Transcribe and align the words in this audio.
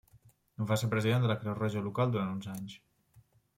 Va 0.71 0.77
ser 0.83 0.89
president 0.93 1.27
de 1.27 1.29
la 1.33 1.37
Creu 1.43 1.57
Roja 1.61 1.85
local 1.89 2.17
durant 2.17 2.35
uns 2.39 2.51
anys. 2.57 2.77